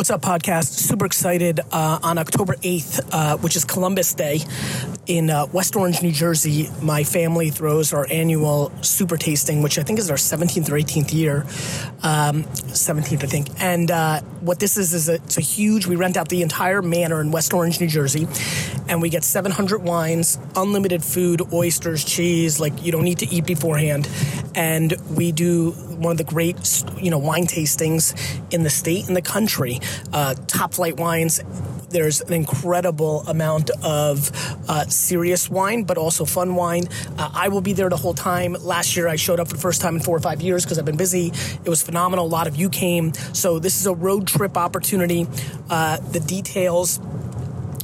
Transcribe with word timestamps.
What's 0.00 0.08
up, 0.08 0.22
podcast? 0.22 0.78
Super 0.78 1.04
excited 1.04 1.60
uh, 1.72 1.98
on 2.02 2.16
October 2.16 2.54
8th, 2.54 3.06
uh, 3.12 3.36
which 3.36 3.54
is 3.54 3.66
Columbus 3.66 4.14
Day, 4.14 4.40
in 5.06 5.28
uh, 5.28 5.44
West 5.52 5.76
Orange, 5.76 6.00
New 6.00 6.10
Jersey. 6.10 6.70
My 6.80 7.04
family 7.04 7.50
throws 7.50 7.92
our 7.92 8.06
annual 8.10 8.72
super 8.80 9.18
tasting, 9.18 9.60
which 9.60 9.78
I 9.78 9.82
think 9.82 9.98
is 9.98 10.10
our 10.10 10.16
17th 10.16 10.70
or 10.70 10.76
18th 10.76 11.12
year. 11.12 11.42
Um, 12.02 12.44
17th, 12.44 13.24
I 13.24 13.26
think. 13.26 13.48
And 13.60 13.90
uh, 13.90 14.22
what 14.40 14.58
this 14.58 14.78
is, 14.78 14.94
is 14.94 15.10
a, 15.10 15.16
it's 15.16 15.36
a 15.36 15.42
huge, 15.42 15.86
we 15.86 15.96
rent 15.96 16.16
out 16.16 16.30
the 16.30 16.40
entire 16.40 16.80
manor 16.80 17.20
in 17.20 17.30
West 17.30 17.52
Orange, 17.52 17.78
New 17.78 17.88
Jersey, 17.88 18.26
and 18.88 19.02
we 19.02 19.10
get 19.10 19.22
700 19.22 19.82
wines, 19.82 20.38
unlimited 20.56 21.04
food, 21.04 21.42
oysters, 21.52 22.04
cheese, 22.04 22.58
like 22.58 22.82
you 22.82 22.90
don't 22.90 23.04
need 23.04 23.18
to 23.18 23.26
eat 23.26 23.44
beforehand. 23.44 24.08
And 24.54 24.94
we 25.16 25.32
do 25.32 25.70
one 25.70 26.12
of 26.12 26.18
the 26.18 26.24
great, 26.24 26.84
you 26.98 27.10
know, 27.10 27.18
wine 27.18 27.46
tastings 27.46 28.14
in 28.52 28.62
the 28.62 28.70
state 28.70 29.06
and 29.06 29.16
the 29.16 29.22
country. 29.22 29.80
Uh, 30.12 30.34
top 30.46 30.74
flight 30.74 30.96
wines. 30.96 31.40
There's 31.90 32.20
an 32.20 32.32
incredible 32.32 33.22
amount 33.26 33.70
of 33.82 34.30
uh, 34.68 34.84
serious 34.86 35.50
wine, 35.50 35.82
but 35.82 35.98
also 35.98 36.24
fun 36.24 36.54
wine. 36.54 36.88
Uh, 37.18 37.30
I 37.34 37.48
will 37.48 37.60
be 37.60 37.72
there 37.72 37.88
the 37.88 37.96
whole 37.96 38.14
time. 38.14 38.52
Last 38.60 38.96
year, 38.96 39.08
I 39.08 39.16
showed 39.16 39.40
up 39.40 39.48
for 39.48 39.54
the 39.54 39.60
first 39.60 39.80
time 39.80 39.96
in 39.96 40.00
four 40.00 40.16
or 40.16 40.20
five 40.20 40.40
years 40.40 40.64
because 40.64 40.78
I've 40.78 40.84
been 40.84 40.96
busy. 40.96 41.32
It 41.64 41.68
was 41.68 41.82
phenomenal. 41.82 42.26
A 42.26 42.28
lot 42.28 42.46
of 42.46 42.54
you 42.54 42.68
came. 42.70 43.12
So 43.32 43.58
this 43.58 43.80
is 43.80 43.86
a 43.86 43.94
road 43.94 44.28
trip 44.28 44.56
opportunity. 44.56 45.26
Uh, 45.68 45.96
the 46.12 46.20
details 46.20 47.00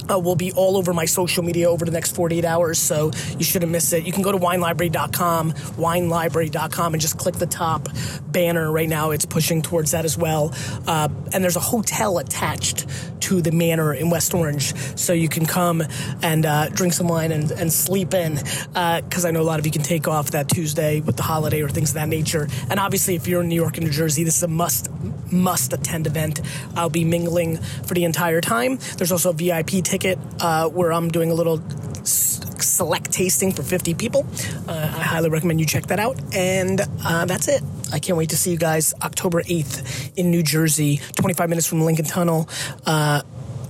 uh, 0.09 0.19
will 0.19 0.35
be 0.35 0.51
all 0.53 0.77
over 0.77 0.93
my 0.93 1.05
social 1.05 1.43
media 1.43 1.69
over 1.69 1.85
the 1.85 1.91
next 1.91 2.15
48 2.15 2.45
hours, 2.45 2.79
so 2.79 3.11
you 3.37 3.43
shouldn't 3.43 3.71
miss 3.71 3.93
it. 3.93 4.05
You 4.05 4.11
can 4.11 4.23
go 4.23 4.31
to 4.31 4.37
winelibrary.com, 4.37 5.53
winelibrary.com, 5.53 6.93
and 6.93 7.01
just 7.01 7.17
click 7.17 7.35
the 7.35 7.45
top 7.45 7.89
banner 8.27 8.71
right 8.71 8.89
now. 8.89 9.11
It's 9.11 9.25
pushing 9.25 9.61
towards 9.61 9.91
that 9.91 10.05
as 10.05 10.17
well. 10.17 10.53
Uh, 10.85 11.09
and 11.33 11.43
there's 11.43 11.55
a 11.55 11.61
hotel 11.61 12.17
attached 12.17 12.87
to 13.21 13.41
the 13.41 13.51
manor 13.51 13.93
in 13.93 14.09
West 14.09 14.33
Orange, 14.33 14.75
so 14.97 15.13
you 15.13 15.29
can 15.29 15.45
come 15.45 15.83
and 16.21 16.45
uh, 16.45 16.69
drink 16.69 16.93
some 16.93 17.07
wine 17.07 17.31
and, 17.31 17.51
and 17.51 17.71
sleep 17.73 18.13
in, 18.13 18.35
because 18.35 19.25
I 19.25 19.31
know 19.31 19.41
a 19.41 19.43
lot 19.43 19.59
of 19.59 19.65
you 19.65 19.71
can 19.71 19.81
take 19.81 20.07
off 20.07 20.31
that 20.31 20.49
Tuesday 20.49 21.01
with 21.01 21.17
the 21.17 21.23
holiday 21.23 21.61
or 21.61 21.69
things 21.69 21.89
of 21.89 21.95
that 21.95 22.07
nature. 22.07 22.47
And 22.69 22.79
obviously, 22.79 23.15
if 23.15 23.27
you're 23.27 23.41
in 23.41 23.49
New 23.49 23.55
York 23.55 23.77
and 23.77 23.85
New 23.85 23.91
Jersey, 23.91 24.23
this 24.23 24.37
is 24.37 24.43
a 24.43 24.47
must 24.47 24.89
must 25.31 25.73
attend 25.73 26.07
event. 26.07 26.41
I'll 26.75 26.89
be 26.89 27.03
mingling 27.03 27.57
for 27.57 27.93
the 27.93 28.05
entire 28.05 28.39
time. 28.39 28.79
There's 28.97 29.11
also 29.11 29.31
a 29.31 29.33
VIP 29.33 29.83
ticket 29.83 29.96
uh, 30.05 30.69
where 30.69 30.93
I'm 30.93 31.09
doing 31.09 31.31
a 31.31 31.33
little 31.33 31.61
select 32.03 33.11
tasting 33.11 33.51
for 33.51 33.63
50 33.63 33.93
people. 33.95 34.25
Uh, 34.67 34.71
I 34.71 35.01
highly 35.01 35.29
recommend 35.29 35.59
you 35.59 35.65
check 35.65 35.87
that 35.87 35.99
out. 35.99 36.19
And 36.35 36.81
uh, 37.03 37.25
that's 37.25 37.47
it. 37.47 37.61
I 37.91 37.99
can't 37.99 38.17
wait 38.17 38.29
to 38.29 38.37
see 38.37 38.51
you 38.51 38.57
guys 38.57 38.93
October 39.01 39.41
8th 39.41 40.11
in 40.15 40.31
New 40.31 40.43
Jersey, 40.43 40.99
25 41.15 41.49
minutes 41.49 41.67
from 41.67 41.81
Lincoln 41.81 42.05
Tunnel. 42.05 42.49
Uh, 42.85 43.21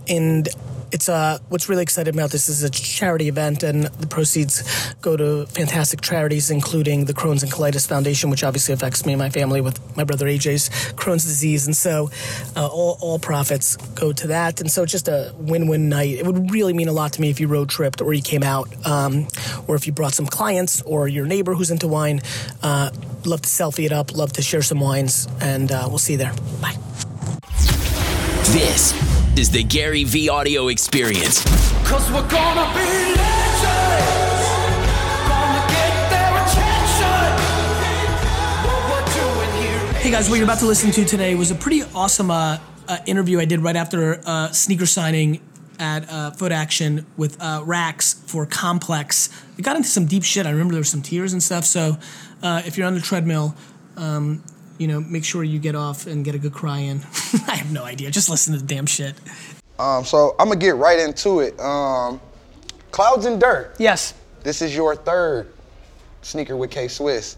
and 0.09 0.47
it's 0.91 1.09
uh, 1.09 1.39
what's 1.49 1.69
really 1.69 1.83
exciting 1.83 2.13
about 2.13 2.31
this 2.31 2.49
is 2.49 2.63
a 2.63 2.69
charity 2.69 3.27
event, 3.27 3.63
and 3.63 3.85
the 3.85 4.07
proceeds 4.07 4.63
go 5.01 5.17
to 5.17 5.45
fantastic 5.47 6.01
charities, 6.01 6.49
including 6.49 7.05
the 7.05 7.13
Crohn's 7.13 7.43
and 7.43 7.51
Colitis 7.51 7.87
Foundation, 7.87 8.29
which 8.29 8.43
obviously 8.43 8.73
affects 8.73 9.05
me 9.05 9.13
and 9.13 9.19
my 9.19 9.29
family 9.29 9.61
with 9.61 9.79
my 9.97 10.03
brother 10.03 10.27
AJ's 10.27 10.69
Crohn's 10.93 11.23
disease, 11.23 11.65
and 11.67 11.75
so 11.75 12.09
uh, 12.55 12.67
all, 12.67 12.97
all 13.01 13.19
profits 13.19 13.75
go 13.95 14.13
to 14.13 14.27
that, 14.27 14.61
and 14.61 14.71
so 14.71 14.83
it's 14.83 14.91
just 14.91 15.07
a 15.07 15.33
win-win 15.37 15.89
night. 15.89 16.17
It 16.17 16.25
would 16.25 16.51
really 16.51 16.73
mean 16.73 16.87
a 16.87 16.93
lot 16.93 17.13
to 17.13 17.21
me 17.21 17.29
if 17.29 17.39
you 17.39 17.47
road 17.47 17.69
tripped 17.69 18.01
or 18.01 18.13
you 18.13 18.21
came 18.21 18.43
out, 18.43 18.69
um, 18.85 19.27
or 19.67 19.75
if 19.75 19.87
you 19.87 19.93
brought 19.93 20.13
some 20.13 20.25
clients 20.25 20.81
or 20.83 21.07
your 21.07 21.25
neighbor 21.25 21.53
who's 21.53 21.71
into 21.71 21.87
wine. 21.87 22.21
Uh, 22.63 22.91
love 23.25 23.41
to 23.41 23.49
selfie 23.49 23.85
it 23.85 23.91
up, 23.91 24.15
love 24.15 24.33
to 24.33 24.41
share 24.41 24.61
some 24.61 24.79
wines, 24.79 25.27
and 25.41 25.71
uh, 25.71 25.85
we'll 25.87 25.97
see 25.97 26.13
you 26.13 26.19
there. 26.19 26.33
Bye. 26.61 26.75
This 28.51 29.16
is 29.37 29.51
the 29.51 29.63
Gary 29.63 30.03
V 30.03 30.29
audio 30.29 30.69
experience. 30.69 31.43
Cause 31.87 32.09
we're 32.11 32.27
gonna 32.27 32.73
be 32.73 33.13
legends. 33.13 34.47
Gonna 35.27 35.63
get 35.69 36.09
their 36.09 36.33
attention. 36.41 37.29
What 38.65 38.81
we're 38.89 39.05
doing 39.13 39.61
here. 39.61 39.93
Hey 40.01 40.09
guys, 40.09 40.27
what 40.27 40.37
you're 40.37 40.45
about 40.45 40.57
to 40.59 40.65
listen 40.65 40.89
to 40.91 41.05
today 41.05 41.35
was 41.35 41.51
a 41.51 41.55
pretty 41.55 41.83
awesome 41.93 42.31
uh, 42.31 42.57
uh, 42.87 42.97
interview 43.05 43.39
I 43.39 43.45
did 43.45 43.59
right 43.59 43.75
after 43.75 44.19
uh, 44.25 44.49
sneaker 44.51 44.87
signing 44.87 45.39
at 45.77 46.09
uh, 46.09 46.31
Footaction 46.31 47.05
with 47.15 47.39
uh, 47.39 47.61
Racks 47.63 48.13
for 48.13 48.47
Complex. 48.47 49.29
We 49.55 49.61
got 49.63 49.75
into 49.75 49.89
some 49.89 50.07
deep 50.07 50.23
shit. 50.23 50.47
I 50.47 50.49
remember 50.49 50.73
there 50.73 50.81
was 50.81 50.89
some 50.89 51.03
tears 51.03 51.33
and 51.33 51.43
stuff. 51.43 51.63
So 51.63 51.97
uh, 52.41 52.63
if 52.65 52.75
you're 52.75 52.87
on 52.87 52.95
the 52.95 53.01
treadmill, 53.01 53.55
um, 53.97 54.43
you 54.77 54.87
know, 54.87 54.99
make 55.01 55.23
sure 55.25 55.43
you 55.43 55.59
get 55.59 55.75
off 55.75 56.07
and 56.07 56.23
get 56.25 56.35
a 56.35 56.39
good 56.39 56.53
cry 56.53 56.79
in. 56.79 57.01
I 57.47 57.55
have 57.55 57.71
no 57.71 57.83
idea. 57.83 58.11
Just 58.11 58.29
listen 58.29 58.53
to 58.53 58.59
the 58.59 58.65
damn 58.65 58.85
shit. 58.85 59.15
Um, 59.79 60.03
so 60.05 60.35
I'm 60.39 60.47
gonna 60.47 60.59
get 60.59 60.75
right 60.75 60.99
into 60.99 61.39
it. 61.41 61.59
Um, 61.59 62.19
Clouds 62.91 63.25
and 63.25 63.39
Dirt. 63.39 63.75
Yes. 63.77 64.13
This 64.43 64.61
is 64.61 64.75
your 64.75 64.95
third 64.95 65.53
sneaker 66.21 66.55
with 66.57 66.71
K 66.71 66.87
Swiss. 66.87 67.37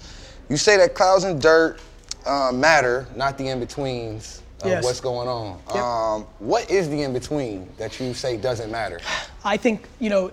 You 0.49 0.57
say 0.57 0.77
that 0.77 0.95
clouds 0.95 1.23
and 1.25 1.41
dirt 1.41 1.79
uh, 2.25 2.51
matter, 2.53 3.07
not 3.15 3.37
the 3.37 3.47
in 3.49 3.59
betweens 3.59 4.41
of 4.61 4.67
Yes. 4.69 4.83
what's 4.83 4.99
going 4.99 5.27
on. 5.27 5.59
Yep. 5.67 5.75
Um, 5.83 6.23
what 6.39 6.69
is 6.69 6.89
the 6.89 7.01
in 7.03 7.13
between 7.13 7.67
that 7.77 7.99
you 7.99 8.13
say 8.13 8.35
doesn't 8.37 8.71
matter? 8.71 8.99
I 9.43 9.57
think 9.57 9.87
you 9.99 10.09
know, 10.09 10.31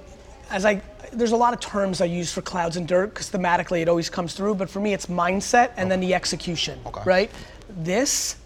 as 0.50 0.64
I 0.64 0.80
there's 1.16 1.32
a 1.32 1.36
lot 1.36 1.54
of 1.54 1.60
terms 1.60 2.00
I 2.00 2.04
use 2.04 2.32
for 2.32 2.42
clouds 2.42 2.76
and 2.76 2.86
dirt 2.86 3.08
because 3.08 3.30
thematically 3.30 3.80
it 3.80 3.88
always 3.88 4.10
comes 4.10 4.34
through. 4.34 4.54
But 4.56 4.70
for 4.70 4.80
me, 4.80 4.92
it's 4.92 5.06
mindset 5.06 5.70
and 5.76 5.90
then 5.90 6.00
the 6.00 6.14
execution. 6.14 6.78
Okay. 6.86 7.02
Right. 7.04 7.30
This, 7.68 8.36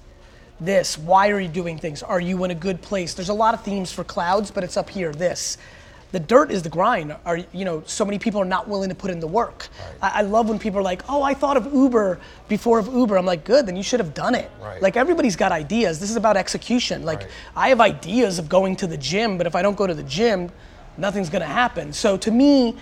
this. 0.60 0.97
Why 0.97 1.31
are 1.31 1.41
you 1.41 1.48
doing 1.48 1.78
things? 1.78 2.03
Are 2.03 2.20
you 2.20 2.42
in 2.44 2.50
a 2.50 2.54
good 2.54 2.81
place? 2.81 3.14
There's 3.14 3.28
a 3.28 3.34
lot 3.34 3.54
of 3.54 3.62
themes 3.62 3.92
for 3.92 4.04
clouds, 4.04 4.50
but 4.50 4.64
it's 4.64 4.76
up 4.76 4.88
here. 4.88 5.12
This. 5.12 5.58
The 6.12 6.19
dirt 6.19 6.50
is 6.50 6.64
the 6.64 6.69
grind. 6.69 7.14
Are 7.25 7.36
you 7.53 7.64
know? 7.64 7.84
So 7.86 8.04
many 8.04 8.19
people 8.19 8.41
are 8.41 8.44
not 8.44 8.66
willing 8.66 8.88
to 8.88 8.97
put 8.97 9.12
in 9.12 9.20
the 9.20 9.28
work. 9.28 9.69
I, 10.02 10.08
I 10.16 10.22
love 10.22 10.48
when 10.48 10.58
people 10.58 10.81
are 10.81 10.82
like, 10.82 11.02
"Oh, 11.08 11.22
I 11.22 11.34
thought 11.34 11.56
of 11.56 11.72
Uber 11.72 12.19
before 12.48 12.81
of 12.81 12.88
Uber." 12.92 13.16
I'm 13.16 13.26
like, 13.26 13.44
"Good, 13.44 13.64
then 13.66 13.76
you 13.76 13.84
should 13.84 14.00
have 14.00 14.12
done 14.12 14.34
it." 14.34 14.50
Right. 14.60 14.82
Like 14.82 14.97
everybody's 14.97 15.37
got 15.37 15.52
ideas. 15.52 16.00
This 16.00 16.10
is 16.10 16.16
about 16.16 16.37
execution. 16.37 17.04
Like 17.04 17.20
Right. 17.20 17.31
I 17.54 17.69
have 17.69 17.81
ideas 17.81 18.41
of 18.41 18.48
going 18.48 18.75
to 18.76 18.88
the 18.88 18.97
gym, 18.97 19.38
but 19.38 19.47
if 19.47 19.54
I 19.54 19.62
don't 19.62 19.76
go 19.76 19.87
to 19.87 19.94
the 19.94 20.02
gym, 20.02 20.50
nothing's 21.00 21.31
gonna 21.31 21.44
happen. 21.44 21.93
So 21.93 22.16
to 22.19 22.31
me, 22.31 22.77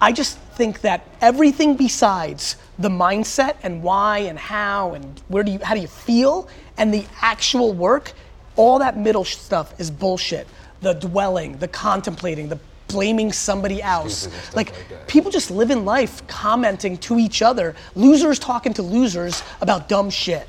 I 0.00 0.12
just 0.12 0.38
think 0.38 0.80
that 0.82 1.06
everything 1.20 1.76
besides 1.76 2.56
the 2.78 2.88
mindset 2.88 3.56
and 3.62 3.82
why 3.82 4.18
and 4.18 4.38
how 4.38 4.94
and 4.94 5.20
where 5.28 5.42
do 5.42 5.52
you 5.52 5.58
how 5.62 5.74
do 5.74 5.80
you 5.80 5.88
feel 5.88 6.48
and 6.76 6.94
the 6.94 7.04
actual 7.20 7.72
work, 7.72 8.12
all 8.56 8.78
that 8.78 8.96
middle 8.96 9.24
stuff 9.24 9.78
is 9.80 9.90
bullshit. 9.90 10.46
The 10.80 10.94
dwelling, 10.94 11.58
the 11.58 11.66
contemplating, 11.68 12.48
the 12.48 12.58
blaming 12.86 13.32
somebody 13.32 13.82
else. 13.82 14.26
Excuses 14.26 14.32
and 14.32 14.42
stuff 14.42 14.56
Like, 14.56 14.90
like 14.90 15.08
people 15.08 15.30
just 15.30 15.50
live 15.50 15.70
in 15.70 15.84
life 15.84 16.26
commenting 16.26 16.96
to 16.98 17.18
each 17.18 17.42
other, 17.42 17.74
losers 17.94 18.38
talking 18.38 18.72
to 18.74 18.82
losers 18.82 19.42
about 19.60 19.88
dumb 19.88 20.08
shit. 20.08 20.48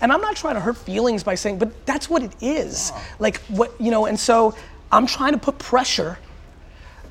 And 0.00 0.12
I'm 0.12 0.20
not 0.20 0.36
trying 0.36 0.54
to 0.54 0.60
hurt 0.60 0.76
feelings 0.76 1.22
by 1.22 1.34
saying, 1.34 1.58
but 1.58 1.86
that's 1.86 2.10
what 2.10 2.22
it 2.22 2.32
is. 2.40 2.92
Like 3.18 3.38
what 3.48 3.78
you 3.80 3.90
know, 3.90 4.06
and 4.06 4.18
so 4.18 4.54
I'm 4.92 5.06
trying 5.06 5.32
to 5.32 5.38
put 5.38 5.58
pressure 5.58 6.18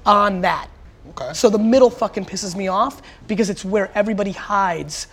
on 0.05 0.41
that. 0.41 0.69
Okay. 1.11 1.33
So 1.33 1.49
the 1.49 1.57
middle 1.59 1.89
fucking 1.89 2.25
pisses 2.25 2.55
me 2.55 2.67
off 2.67 3.01
because 3.27 3.49
it's 3.49 3.63
where 3.63 3.91
everybody 3.95 4.31
hides 4.31 5.07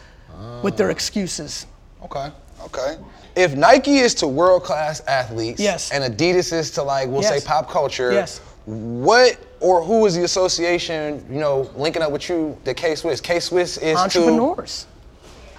with 0.62 0.76
their 0.76 0.90
excuses. 0.90 1.66
Okay, 2.04 2.30
okay. 2.64 2.96
If 3.36 3.54
Nike 3.54 3.98
is 3.98 4.14
to 4.16 4.26
world 4.26 4.64
class 4.64 5.00
athletes, 5.06 5.60
Yes. 5.60 5.90
and 5.92 6.02
Adidas 6.02 6.52
is 6.52 6.70
to 6.72 6.82
like 6.82 7.08
we'll 7.08 7.22
Yes. 7.22 7.42
say 7.42 7.46
pop 7.46 7.70
culture, 7.70 8.12
Yes. 8.12 8.40
what 8.64 9.36
or 9.60 9.82
who 9.82 10.04
is 10.06 10.14
the 10.16 10.24
association, 10.24 11.24
you 11.30 11.38
know, 11.38 11.70
linking 11.76 12.02
up 12.02 12.10
with 12.10 12.28
you 12.28 12.56
that 12.64 12.74
K 12.76 12.94
Swiss? 12.96 13.20
K 13.20 13.38
Swiss 13.38 13.76
is 13.76 13.94
to 13.96 14.02
entrepreneurs. 14.02 14.86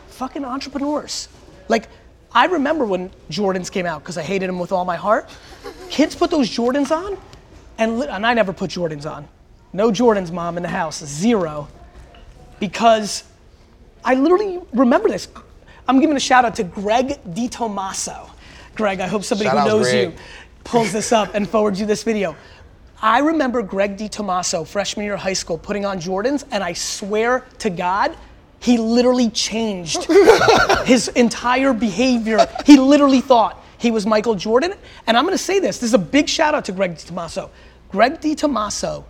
Fucking 0.09 0.43
entrepreneurs. 0.43 1.27
Like, 1.69 1.87
I 2.33 2.45
remember 2.47 2.85
when 2.85 3.11
Jordans 3.29 3.71
came 3.71 3.85
out 3.85 4.01
because 4.01 4.17
I 4.17 4.23
hated 4.23 4.49
them 4.49 4.59
with 4.59 4.71
all 4.71 4.85
my 4.85 4.95
heart. 4.95 5.29
Kids 5.89 6.15
put 6.15 6.31
those 6.31 6.49
Jordans 6.49 6.91
on, 6.91 7.17
and, 7.77 8.03
and 8.03 8.25
I 8.25 8.33
never 8.33 8.53
put 8.53 8.71
Jordans 8.71 9.09
on. 9.09 9.27
No 9.73 9.91
Jordans, 9.91 10.31
mom, 10.31 10.57
in 10.57 10.63
the 10.63 10.69
house, 10.69 11.03
zero. 11.03 11.67
Because 12.59 13.23
I 14.05 14.15
literally 14.15 14.59
remember 14.73 15.09
this. 15.09 15.27
I'm 15.87 15.99
giving 15.99 16.15
a 16.15 16.19
shout 16.19 16.45
out 16.45 16.55
to 16.55 16.63
Greg 16.63 17.19
DiTomaso. 17.29 18.29
Greg, 18.75 18.99
I 18.99 19.07
hope 19.07 19.23
somebody 19.23 19.49
Shout 19.49 19.63
who 19.63 19.67
knows 19.67 19.89
Greg. 19.89 20.11
you 20.11 20.17
pulls 20.63 20.91
this 20.91 21.11
up 21.11 21.31
and 21.35 21.47
forwards 21.47 21.79
you 21.79 21.85
this 21.85 22.03
video. 22.03 22.35
I 23.01 23.19
remember 23.19 23.61
Greg 23.61 23.97
DiTomaso, 23.97 24.65
freshman 24.65 25.05
year 25.05 25.15
of 25.15 25.19
high 25.19 25.33
school, 25.33 25.57
putting 25.57 25.85
on 25.85 25.99
Jordans, 25.99 26.45
and 26.51 26.63
I 26.63 26.73
swear 26.73 27.45
to 27.59 27.69
God, 27.69 28.15
he 28.59 28.77
literally 28.77 29.29
changed 29.29 30.05
his 30.85 31.09
entire 31.09 31.73
behavior. 31.73 32.47
He 32.65 32.77
literally 32.77 33.19
thought 33.19 33.62
he 33.83 33.91
was 33.91 34.05
Michael 34.07 34.33
Jordan. 34.33 34.73
And 35.05 35.15
I'm 35.17 35.25
gonna 35.25 35.37
say 35.37 35.59
this 35.59 35.77
this 35.77 35.89
is 35.89 35.93
a 35.93 35.99
big 35.99 36.27
shout 36.27 36.55
out 36.55 36.65
to 36.65 36.71
Greg 36.71 36.95
DiTomaso. 36.95 37.49
Greg 37.89 38.19
DiTomaso 38.21 39.03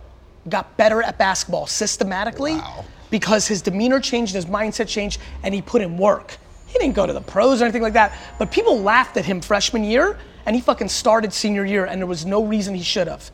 got 0.50 0.76
better 0.76 1.00
at 1.02 1.16
basketball 1.16 1.66
systematically 1.66 2.56
Wow. 2.56 2.84
because 3.08 3.46
his 3.46 3.62
demeanor 3.62 4.00
changed, 4.00 4.34
his 4.34 4.44
mindset 4.46 4.88
changed, 4.88 5.20
and 5.44 5.54
he 5.54 5.62
put 5.62 5.80
in 5.80 5.96
work. 5.96 6.36
He 6.66 6.78
didn't 6.78 6.94
go 6.96 7.06
to 7.06 7.12
the 7.12 7.20
pros 7.20 7.62
or 7.62 7.64
anything 7.64 7.82
like 7.82 7.92
that, 7.94 8.12
but 8.38 8.50
people 8.50 8.80
laughed 8.80 9.16
at 9.16 9.24
him 9.24 9.40
freshman 9.40 9.84
year, 9.84 10.18
and 10.44 10.54
he 10.56 10.60
fucking 10.60 10.88
started 10.88 11.32
senior 11.32 11.64
year, 11.64 11.84
and 11.86 12.00
there 12.00 12.06
was 12.08 12.26
no 12.26 12.44
reason 12.44 12.74
he 12.74 12.82
should 12.82 13.06
have. 13.06 13.30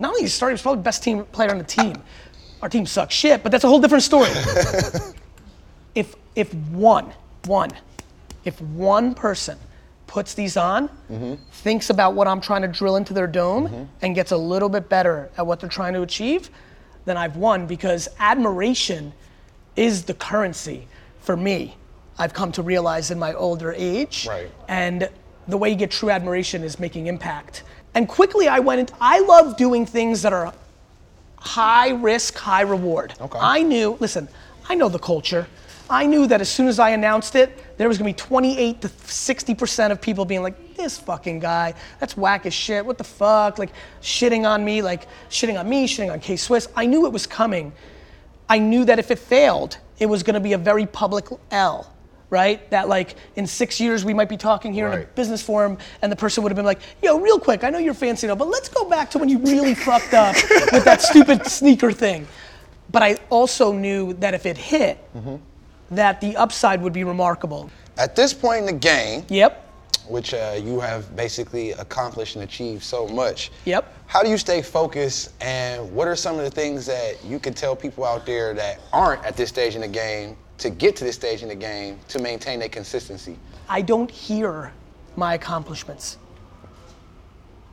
Not 0.00 0.08
only 0.08 0.22
he 0.22 0.28
started, 0.28 0.50
he 0.50 0.54
was 0.54 0.62
probably 0.62 0.80
the 0.80 0.84
best 0.84 1.02
team 1.04 1.24
player 1.26 1.50
on 1.52 1.58
the 1.58 1.64
team. 1.64 2.02
Our 2.60 2.68
team 2.68 2.84
sucks 2.84 3.14
shit, 3.14 3.42
but 3.44 3.52
that's 3.52 3.64
a 3.64 3.68
whole 3.68 3.80
different 3.80 4.02
story. 4.02 4.28
if 5.94 6.14
if 6.34 6.52
one 6.72 7.12
one 7.46 7.70
if 8.44 8.60
one 8.60 9.14
person 9.14 9.58
puts 10.06 10.34
these 10.34 10.56
on 10.56 10.88
thinks 11.50 11.90
about 11.90 12.14
what 12.14 12.26
i'm 12.28 12.40
trying 12.40 12.62
to 12.62 12.68
drill 12.68 12.96
into 12.96 13.12
their 13.12 13.26
dome 13.26 13.88
and 14.02 14.14
gets 14.14 14.30
a 14.32 14.36
little 14.36 14.68
bit 14.68 14.88
better 14.88 15.30
at 15.36 15.46
what 15.46 15.58
they're 15.60 15.68
trying 15.68 15.92
to 15.94 16.02
achieve 16.02 16.48
then 17.04 17.16
i've 17.16 17.36
won 17.36 17.66
because 17.66 18.08
admiration 18.20 19.12
is 19.74 20.04
the 20.04 20.14
currency 20.14 20.86
for 21.20 21.36
me 21.36 21.76
i've 22.18 22.32
come 22.32 22.52
to 22.52 22.62
realize 22.62 23.10
in 23.10 23.18
my 23.18 23.34
older 23.34 23.72
age 23.76 24.26
Right. 24.28 24.50
and 24.68 25.08
the 25.48 25.56
way 25.58 25.70
you 25.70 25.76
get 25.76 25.90
true 25.90 26.10
admiration 26.10 26.62
is 26.62 26.78
making 26.78 27.08
impact 27.08 27.64
and 27.94 28.08
quickly 28.08 28.46
i 28.48 28.58
went 28.60 28.80
into 28.80 28.94
i 29.00 29.18
love 29.20 29.56
doing 29.56 29.84
things 29.86 30.22
that 30.22 30.32
are 30.32 30.52
high 31.38 31.90
risk, 31.90 32.36
high 32.36 32.62
reward. 32.62 33.14
Okay. 33.20 33.38
I 33.40 33.62
knew, 33.62 33.96
listen, 34.00 34.26
I 34.68 34.74
know 34.74 34.88
the 34.88 34.98
culture. 34.98 35.46
I 35.88 36.06
knew 36.06 36.26
that 36.26 36.40
as 36.40 36.48
soon 36.48 36.66
as 36.66 36.78
I 36.78 36.90
announced 36.90 37.36
it, 37.36 37.76
there 37.76 37.88
was 37.88 37.98
gonna 37.98 38.08
be 38.08 38.14
28 38.14 38.80
to 38.80 38.88
60% 38.88 39.92
of 39.92 40.00
people 40.00 40.24
being 40.24 40.42
like, 40.42 40.76
this 40.76 40.98
fucking 40.98 41.38
guy, 41.38 41.74
that's 42.00 42.16
whack 42.16 42.44
as 42.44 42.52
shit, 42.52 42.84
what 42.84 42.98
the 42.98 43.04
fuck? 43.04 43.58
Like, 43.58 43.70
shitting 44.02 44.48
on 44.48 44.64
me, 44.64 44.82
like, 44.82 45.06
shitting 45.30 45.58
on 45.58 45.68
me, 45.68 45.86
shitting 45.86 46.12
on 46.12 46.20
K 46.20 46.36
Swiss. 46.36 46.68
I 46.76 46.86
knew 46.86 47.06
it 47.06 47.12
was 47.12 47.26
coming. 47.26 47.72
I 48.48 48.58
knew 48.58 48.84
that 48.84 48.98
if 48.98 49.10
it 49.10 49.18
failed, 49.18 49.78
it 49.98 50.06
was 50.06 50.22
gonna 50.22 50.40
be 50.40 50.52
a 50.52 50.58
very 50.58 50.86
public 50.86 51.26
L, 51.50 51.92
right? 52.30 52.68
That 52.70 52.88
like 52.88 53.14
in 53.36 53.46
six 53.46 53.80
years 53.80 54.04
we 54.04 54.12
might 54.12 54.28
be 54.28 54.36
talking 54.36 54.72
here 54.72 54.88
in 54.88 55.02
a 55.02 55.04
business 55.04 55.42
forum 55.42 55.78
and 56.02 56.10
the 56.10 56.16
person 56.16 56.42
would 56.42 56.50
have 56.50 56.56
been 56.56 56.66
like, 56.66 56.80
yo, 57.02 57.18
real 57.18 57.38
quick, 57.38 57.64
I 57.64 57.70
know 57.70 57.78
you're 57.78 57.94
fancy 57.94 58.26
now, 58.26 58.34
but 58.34 58.48
let's 58.48 58.68
go 58.68 58.88
back 58.88 59.10
to 59.10 59.18
when 59.18 59.28
you 59.28 59.38
really 59.38 59.74
fucked 59.88 60.14
up 60.14 60.34
with 60.72 60.84
that 60.84 61.00
stupid 61.00 61.46
sneaker 61.46 61.92
thing. 61.92 62.26
But 62.90 63.02
I 63.02 63.18
also 63.30 63.72
knew 63.72 64.12
that 64.14 64.34
if 64.34 64.46
it 64.46 64.56
hit, 64.56 64.98
mm-hmm. 65.14 65.36
That 65.90 66.20
the 66.20 66.36
upside 66.36 66.80
would 66.82 66.92
be 66.92 67.04
remarkable. 67.04 67.70
At 67.98 68.16
this 68.16 68.32
point 68.34 68.60
in 68.60 68.66
the 68.66 68.72
game, 68.72 69.24
Yep. 69.28 69.62
which 70.08 70.34
uh, 70.34 70.58
you 70.62 70.80
have 70.80 71.14
basically 71.16 71.72
accomplished 71.72 72.36
and 72.36 72.44
achieved 72.44 72.82
so 72.82 73.06
much. 73.08 73.50
Yep. 73.64 73.92
How 74.06 74.22
do 74.22 74.28
you 74.30 74.38
stay 74.38 74.62
focused, 74.62 75.32
and 75.40 75.90
what 75.92 76.06
are 76.06 76.14
some 76.16 76.36
of 76.38 76.44
the 76.44 76.50
things 76.50 76.86
that 76.86 77.24
you 77.24 77.38
can 77.38 77.54
tell 77.54 77.74
people 77.74 78.04
out 78.04 78.24
there 78.26 78.54
that 78.54 78.80
aren't 78.92 79.24
at 79.24 79.36
this 79.36 79.48
stage 79.48 79.74
in 79.74 79.80
the 79.80 79.88
game 79.88 80.36
to 80.58 80.70
get 80.70 80.94
to 80.96 81.04
this 81.04 81.16
stage 81.16 81.42
in 81.42 81.48
the 81.48 81.54
game 81.54 81.98
to 82.08 82.18
maintain 82.18 82.58
their 82.60 82.68
consistency? 82.68 83.36
I 83.68 83.82
don't 83.82 84.10
hear 84.10 84.72
my 85.16 85.34
accomplishments. 85.34 86.18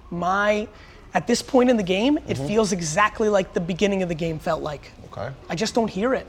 My, 0.09 0.67
at 1.13 1.27
this 1.27 1.41
point 1.41 1.69
in 1.69 1.77
the 1.77 1.83
game, 1.83 2.17
it 2.27 2.37
feels 2.37 2.71
exactly 2.71 3.29
like 3.29 3.53
the 3.53 3.59
beginning 3.59 4.01
of 4.03 4.09
the 4.09 4.15
game 4.15 4.39
felt 4.39 4.61
like. 4.61 4.91
Okay. 5.11 5.29
I 5.49 5.55
just 5.55 5.75
don't 5.75 5.89
hear 5.89 6.13
it. 6.13 6.27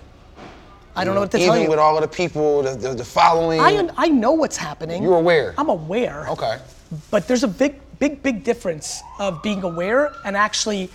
I 0.96 1.04
don't 1.04 1.14
know 1.14 1.20
what 1.22 1.30
to 1.32 1.38
tell 1.38 1.56
you. 1.56 1.62
Even 1.62 1.70
with 1.70 1.78
all 1.78 1.96
of 1.96 2.02
the 2.02 2.16
people, 2.16 2.62
the, 2.62 2.76
the, 2.76 2.94
the 2.94 3.04
following. 3.04 3.60
I, 3.60 3.88
I 3.96 4.08
know 4.08 4.32
what's 4.32 4.56
happening. 4.56 5.02
You're 5.02 5.18
aware. 5.18 5.54
I'm 5.58 5.68
aware. 5.68 6.28
Okay. 6.28 6.58
But 7.10 7.26
there's 7.26 7.42
a 7.42 7.48
big, 7.48 7.80
big, 7.98 8.22
big 8.22 8.44
difference 8.44 9.02
of 9.18 9.42
being 9.42 9.62
aware 9.62 10.12
and 10.24 10.36
actually 10.36 10.90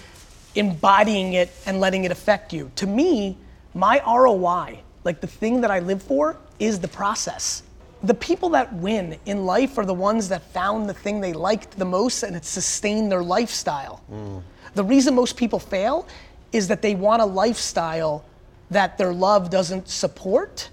embodying 0.55 1.33
it 1.33 1.51
and 1.65 1.79
letting 1.79 2.05
it 2.05 2.11
affect 2.11 2.53
you. 2.53 2.71
To 2.77 2.87
me, 2.87 3.37
my 3.73 4.01
ROI, 4.05 4.79
like 5.03 5.21
the 5.21 5.27
thing 5.27 5.61
that 5.61 5.71
I 5.71 5.79
live 5.79 6.01
for, 6.01 6.37
is 6.59 6.79
the 6.79 6.87
process. 6.87 7.63
The 8.03 8.13
people 8.13 8.49
that 8.49 8.71
win 8.73 9.19
in 9.25 9.45
life 9.45 9.77
are 9.77 9.85
the 9.85 9.93
ones 9.93 10.29
that 10.29 10.41
found 10.53 10.87
the 10.87 10.93
thing 10.93 11.19
they 11.19 11.33
liked 11.33 11.77
the 11.77 11.85
most 11.85 12.23
and 12.23 12.35
it 12.35 12.45
sustained 12.45 13.11
their 13.11 13.23
lifestyle. 13.23 14.01
Mm. 14.11 14.41
The 14.75 14.83
reason 14.83 15.15
most 15.15 15.35
people 15.35 15.59
fail 15.59 16.07
is 16.51 16.67
that 16.69 16.81
they 16.81 16.95
want 16.95 17.21
a 17.21 17.25
lifestyle 17.25 18.23
that 18.71 18.97
their 18.97 19.13
love 19.13 19.49
doesn't 19.49 19.89
support 19.89 20.69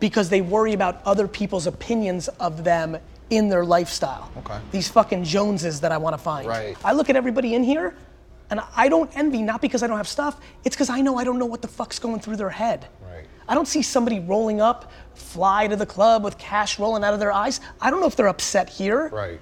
because 0.00 0.28
they 0.28 0.40
worry 0.40 0.72
about 0.72 1.02
other 1.04 1.26
people's 1.26 1.66
opinions 1.66 2.28
of 2.28 2.64
them 2.64 2.96
in 3.30 3.48
their 3.48 3.64
lifestyle. 3.64 4.30
Okay. 4.38 4.58
These 4.70 4.88
fucking 4.88 5.24
Joneses 5.24 5.80
that 5.80 5.92
I 5.92 5.96
want 5.96 6.14
to 6.14 6.18
find. 6.18 6.46
Right. 6.46 6.76
I 6.84 6.92
look 6.92 7.10
at 7.10 7.16
everybody 7.16 7.54
in 7.54 7.64
here 7.64 7.94
and 8.50 8.60
I 8.76 8.88
don't 8.88 9.10
envy, 9.16 9.42
not 9.42 9.60
because 9.60 9.82
I 9.82 9.86
don't 9.86 9.96
have 9.96 10.08
stuff, 10.08 10.40
it's 10.64 10.76
because 10.76 10.90
I 10.90 11.00
know 11.00 11.18
I 11.18 11.24
don't 11.24 11.38
know 11.38 11.46
what 11.46 11.62
the 11.62 11.68
fuck's 11.68 11.98
going 11.98 12.20
through 12.20 12.36
their 12.36 12.50
head. 12.50 12.86
Right. 13.02 13.26
I 13.48 13.54
don't 13.54 13.66
see 13.66 13.82
somebody 13.82 14.20
rolling 14.20 14.60
up, 14.60 14.92
fly 15.14 15.66
to 15.66 15.76
the 15.76 15.86
club 15.86 16.22
with 16.22 16.38
cash 16.38 16.78
rolling 16.78 17.02
out 17.02 17.14
of 17.14 17.20
their 17.20 17.32
eyes. 17.32 17.60
I 17.80 17.90
don't 17.90 18.00
know 18.00 18.06
if 18.06 18.16
they're 18.16 18.28
upset 18.28 18.68
here. 18.68 19.08
Right. 19.08 19.40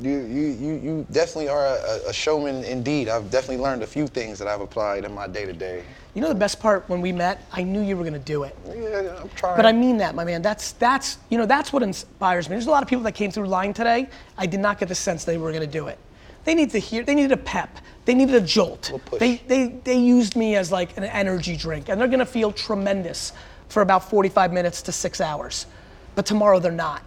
You, 0.00 0.10
you, 0.10 0.46
you, 0.60 0.74
you 0.74 1.06
definitely 1.10 1.48
are 1.48 1.66
a, 1.66 2.00
a 2.08 2.12
showman 2.12 2.62
indeed. 2.64 3.08
I've 3.08 3.30
definitely 3.30 3.62
learned 3.62 3.82
a 3.82 3.86
few 3.86 4.06
things 4.06 4.38
that 4.38 4.46
I've 4.46 4.60
applied 4.60 5.04
in 5.04 5.12
my 5.12 5.26
day 5.26 5.44
to 5.44 5.52
day. 5.52 5.82
You 6.14 6.22
know 6.22 6.28
the 6.28 6.36
best 6.36 6.60
part 6.60 6.88
when 6.88 7.00
we 7.00 7.12
met, 7.12 7.44
I 7.52 7.62
knew 7.62 7.80
you 7.80 7.96
were 7.96 8.04
gonna 8.04 8.18
do 8.18 8.44
it. 8.44 8.56
Yeah, 8.66 9.18
I'm 9.20 9.28
trying. 9.30 9.56
But 9.56 9.66
I 9.66 9.72
mean 9.72 9.96
that, 9.98 10.14
my 10.14 10.24
man. 10.24 10.42
That's 10.42 10.72
that's 10.72 11.18
you 11.30 11.38
know 11.38 11.46
that's 11.46 11.72
what 11.72 11.82
inspires 11.82 12.48
me. 12.48 12.54
There's 12.54 12.66
a 12.66 12.70
lot 12.70 12.82
of 12.82 12.88
people 12.88 13.04
that 13.04 13.12
came 13.12 13.30
through 13.30 13.46
lying 13.46 13.72
today. 13.72 14.08
I 14.36 14.46
did 14.46 14.60
not 14.60 14.78
get 14.78 14.88
the 14.88 14.94
sense 14.94 15.24
they 15.24 15.36
were 15.36 15.50
going 15.50 15.60
to 15.60 15.72
do 15.72 15.88
it. 15.88 15.98
They 16.44 16.54
need 16.54 16.70
to 16.70 16.78
hear. 16.78 17.04
They 17.04 17.14
needed 17.14 17.32
a 17.32 17.36
pep. 17.36 17.78
They 18.04 18.14
needed 18.14 18.34
a 18.36 18.40
jolt. 18.40 18.90
Push. 19.04 19.20
They 19.20 19.36
they 19.46 19.68
they 19.84 19.98
used 19.98 20.34
me 20.34 20.56
as 20.56 20.72
like 20.72 20.96
an 20.96 21.04
energy 21.04 21.56
drink, 21.56 21.88
and 21.88 22.00
they're 22.00 22.08
going 22.08 22.20
to 22.20 22.26
feel 22.26 22.52
tremendous 22.52 23.32
for 23.68 23.82
about 23.82 24.08
45 24.08 24.52
minutes 24.52 24.80
to 24.82 24.92
six 24.92 25.20
hours. 25.20 25.66
But 26.14 26.24
tomorrow 26.24 26.58
they're 26.58 26.72
not, 26.72 27.02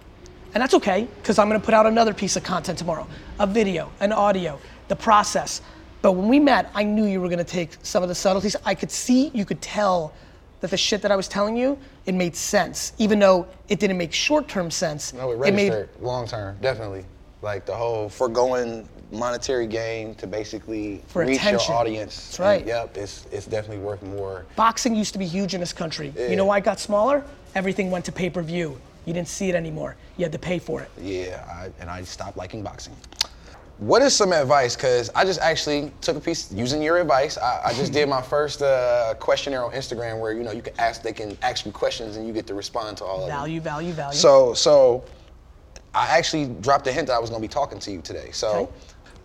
and 0.54 0.62
that's 0.62 0.74
okay 0.74 1.08
because 1.22 1.40
I'm 1.40 1.48
going 1.50 1.60
to 1.60 1.66
put 1.66 1.74
out 1.74 1.86
another 1.86 2.14
piece 2.14 2.36
of 2.36 2.44
content 2.44 2.78
tomorrow, 2.78 3.08
a 3.40 3.48
video, 3.48 3.92
an 4.00 4.12
audio, 4.12 4.60
the 4.88 4.96
process. 4.96 5.62
But 6.02 6.14
when 6.14 6.28
we 6.28 6.40
met, 6.40 6.72
I 6.74 6.84
knew 6.84 7.06
you 7.06 7.22
were 7.22 7.28
going 7.30 7.40
to 7.40 7.44
take 7.44 7.78
some 7.84 8.02
of 8.04 8.10
the 8.10 8.16
subtleties. 8.16 8.56
I 8.66 8.76
could 8.76 8.92
see, 8.92 9.30
you 9.34 9.46
could 9.46 9.62
tell 9.62 10.14
that 10.62 10.70
the 10.72 10.78
shit 10.78 11.02
that 11.04 11.12
I 11.12 11.16
was 11.16 11.28
telling 11.28 11.56
you, 11.56 11.78
it 12.06 12.14
made 12.16 12.36
sense, 12.36 12.94
even 12.98 13.20
though 13.20 13.48
it 13.70 13.80
didn't 13.80 13.98
make 13.98 14.14
short-term 14.14 14.72
sense. 14.72 15.14
No, 15.14 15.32
it 15.32 15.54
made 15.54 15.88
long 16.00 16.28
term, 16.28 16.58
definitely. 16.62 17.06
Like 17.42 17.66
the 17.66 17.76
whole 17.76 18.10
foregoing 18.10 18.88
monetary 19.12 19.68
gain 19.68 20.16
to 20.16 20.28
basically 20.28 21.04
For 21.08 21.26
reach 21.26 21.38
attention. 21.38 21.72
your 21.72 21.78
audience. 21.78 22.28
That's 22.28 22.40
right. 22.40 22.60
And, 22.62 22.68
yep, 22.68 22.98
it's 22.98 23.26
it's 23.32 23.46
definitely 23.46 23.84
worth 23.84 24.02
more. 24.04 24.46
boxing 24.56 24.96
used 24.96 25.14
to 25.14 25.20
be 25.20 25.26
huge 25.26 25.54
in 25.54 25.60
this 25.60 25.74
country. 25.74 26.14
Yeah. 26.16 26.30
You 26.30 26.36
know 26.36 26.46
why 26.46 26.60
it 26.60 26.64
got 26.64 26.80
smaller? 26.80 27.24
Everything 27.56 27.92
went 27.92 28.06
to 28.06 28.12
pay-per-view. 28.12 28.80
You 29.06 29.14
didn't 29.14 29.28
see 29.30 29.50
it 29.50 29.56
anymore. 29.56 29.96
You 30.18 30.26
had 30.26 30.32
to 30.32 30.40
pay 30.40 30.60
for 30.60 30.82
it. 30.82 30.90
Yeah, 31.00 31.44
I, 31.52 31.72
and 31.82 31.90
I 31.90 32.04
stopped 32.04 32.38
liking 32.38 32.62
boxing. 32.64 32.96
What 33.80 34.04
is 34.04 34.16
some 34.16 34.32
advice? 34.32 34.76
Because 34.76 35.10
I 35.16 35.26
just 35.26 35.40
actually 35.40 35.92
took 36.02 36.16
a 36.16 36.20
piece 36.20 36.52
using 36.52 36.84
your 36.84 37.00
advice. 37.00 37.40
I, 37.40 37.62
I 37.66 37.74
just 37.74 37.92
did 37.92 38.08
my 38.08 38.22
first 38.22 38.62
uh, 38.62 39.16
questionnaire 39.20 39.64
on 39.66 39.72
Instagram 39.72 40.20
where 40.20 40.34
you 40.34 40.44
know 40.44 40.52
you 40.52 40.62
can 40.62 40.74
ask, 40.80 41.02
they 41.02 41.14
can 41.14 41.36
ask 41.42 41.66
you 41.66 41.72
questions 41.72 42.16
and 42.16 42.28
you 42.28 42.32
get 42.34 42.46
to 42.48 42.54
respond 42.54 42.98
to 42.98 43.06
all 43.06 43.22
of 43.22 43.28
them. 43.28 43.30
Value, 43.36 43.60
value, 43.60 43.92
value. 43.92 44.16
So, 44.16 44.54
so 44.54 45.04
I 45.96 46.16
actually 46.16 46.46
dropped 46.62 46.86
a 46.86 46.92
hint 46.92 47.08
that 47.08 47.14
I 47.16 47.20
was 47.20 47.32
going 47.32 47.42
to 47.42 47.48
be 47.48 47.52
talking 47.52 47.80
to 47.80 47.92
you 47.92 48.02
today. 48.04 48.30
So 48.32 48.50
Okay. 48.50 48.72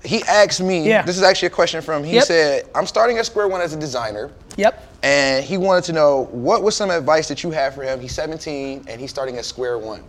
he 0.09 0.23
asked 0.23 0.63
me. 0.63 0.89
Yeah. 0.89 1.03
This 1.03 1.19
is 1.19 1.23
actually 1.23 1.49
a 1.49 1.51
question 1.51 1.83
from. 1.83 2.03
He 2.03 2.15
Yep. 2.15 2.25
said, 2.25 2.71
"I'm 2.75 2.87
starting 2.87 3.19
at 3.19 3.27
square 3.27 3.49
one 3.49 3.61
as 3.61 3.75
a 3.75 3.79
designer." 3.79 4.31
Yep. 4.57 4.96
And 5.07 5.45
he 5.45 5.57
wanted 5.57 5.85
to 5.85 5.93
know 5.93 6.25
what 6.33 6.65
was 6.65 6.75
some 6.75 6.91
advice 6.91 7.29
that 7.29 7.45
you 7.45 7.53
have 7.53 7.77
for 7.77 7.85
him. 7.85 8.01
He's 8.01 8.13
17 8.13 8.87
and 8.89 9.01
he's 9.01 9.11
starting 9.11 9.37
at 9.37 9.45
square 9.45 9.79
one. 9.79 10.03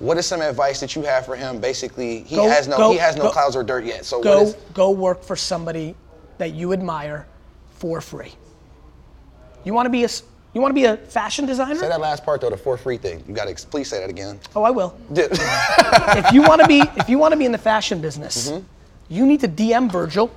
What 0.00 0.18
is 0.18 0.26
some 0.26 0.40
advice 0.40 0.80
that 0.80 0.96
you 0.96 1.02
have 1.02 1.24
for 1.24 1.36
him? 1.36 1.60
Basically, 1.60 2.24
he 2.24 2.34
Go- 2.34 2.48
has 2.48 2.66
no 2.66 2.76
go- 2.76 2.90
he 2.90 2.98
has 2.98 3.14
no 3.16 3.22
go- 3.24 3.30
clouds 3.30 3.54
or 3.54 3.62
dirt 3.62 3.84
yet. 3.84 4.04
So 4.04 4.16
what 4.18 4.24
Go 4.24 4.40
is 4.42 4.54
go 4.74 4.90
work 4.90 5.22
for 5.22 5.36
somebody 5.36 5.94
that 6.38 6.52
you 6.52 6.72
admire 6.72 7.26
for 7.76 8.00
free. 8.00 8.32
You 9.62 9.72
want 9.72 9.86
to 9.86 9.90
be 9.90 10.02
a 10.04 10.08
you 10.52 10.60
want 10.60 10.70
to 10.70 10.74
be 10.74 10.84
a 10.86 10.96
fashion 10.96 11.46
designer? 11.46 11.76
say 11.76 11.88
that 11.88 12.00
last 12.00 12.24
part 12.24 12.40
though, 12.40 12.50
the 12.50 12.56
for 12.56 12.76
free 12.76 12.96
thing. 12.96 13.22
You 13.28 13.34
got 13.34 13.46
to 13.46 13.66
please 13.68 13.88
say 13.88 14.00
that 14.00 14.10
again. 14.10 14.40
Oh, 14.56 14.64
I 14.64 14.70
will. 14.70 14.96
If 15.10 16.32
you 16.32 16.42
want 16.42 16.60
to 16.60 16.66
be 16.66 16.80
if 16.96 17.08
you 17.08 17.18
want 17.18 17.30
to 17.32 17.38
be 17.38 17.44
in 17.44 17.52
the 17.52 17.58
fashion 17.72 18.00
business, 18.00 18.50
Mm-hmm. 18.50 18.64
you 19.10 19.26
need 19.26 19.40
to 19.42 19.48
DM 19.48 19.92
Virgil 19.92 20.28